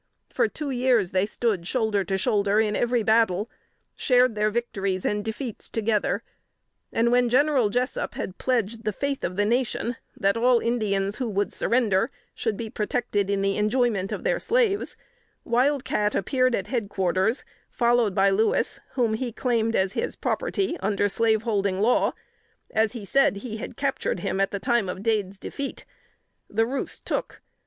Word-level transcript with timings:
For 0.33 0.47
two 0.47 0.71
years, 0.71 1.11
they 1.11 1.27
stood 1.27 1.67
shoulder 1.67 2.03
to 2.05 2.17
shoulder 2.17 2.59
in 2.59 2.75
every 2.75 3.03
battle; 3.03 3.51
shared 3.95 4.33
their 4.33 4.49
victories 4.49 5.05
and 5.05 5.23
defeats 5.23 5.69
together; 5.69 6.23
and 6.91 7.11
when 7.11 7.29
General 7.29 7.69
Jessup 7.69 8.15
had 8.15 8.39
pledged 8.39 8.83
the 8.83 8.93
faith 8.93 9.23
of 9.23 9.35
the 9.35 9.45
nation 9.45 9.95
that 10.17 10.35
all 10.37 10.57
Indians 10.59 11.17
who 11.17 11.29
would 11.29 11.53
surrender 11.53 12.09
should 12.33 12.57
be 12.57 12.67
protected 12.67 13.29
in 13.29 13.43
the 13.43 13.57
enjoyment 13.57 14.11
of 14.11 14.23
their 14.23 14.39
slaves, 14.39 14.97
Wild 15.45 15.85
Cat 15.85 16.15
appeared 16.15 16.55
at 16.55 16.65
head 16.65 16.89
quarters, 16.89 17.45
followed 17.69 18.15
by 18.15 18.31
Louis, 18.31 18.79
whom 18.93 19.13
he 19.13 19.31
claimed 19.31 19.75
as 19.75 19.93
his 19.93 20.15
property, 20.15 20.77
under 20.79 21.07
slaveholding 21.07 21.79
law, 21.79 22.13
as 22.71 22.93
he 22.93 23.05
said 23.05 23.35
he 23.35 23.57
had 23.57 23.77
captured 23.77 24.21
him 24.21 24.41
at 24.41 24.49
the 24.49 24.59
time 24.59 24.89
of 24.89 25.03
Dade's 25.03 25.37
defeat. 25.37 25.85
The 26.49 26.65
ruse 26.65 26.99
took. 26.99 27.43